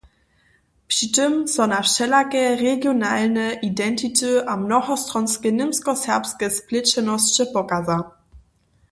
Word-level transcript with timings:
Při 0.89 1.05
tym 1.15 1.33
so 1.53 1.63
na 1.73 1.79
wšelake 1.85 2.41
regionalne 2.65 3.47
identity 3.69 4.31
a 4.41 4.53
mnohostronske 4.63 5.49
němsko-serbske 5.59 6.47
splećenosće 6.57 7.43
pokaza. 7.53 7.99